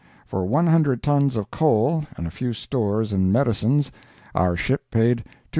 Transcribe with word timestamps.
For 0.25 0.47
one 0.47 0.65
hundred 0.65 1.03
tons 1.03 1.35
of 1.37 1.51
coal 1.51 2.05
and 2.17 2.25
a 2.25 2.31
few 2.31 2.53
stores 2.53 3.13
and 3.13 3.31
medicines, 3.31 3.91
our 4.33 4.57
ship 4.57 4.89
paid 4.89 5.17
$2,011. 5.17 5.25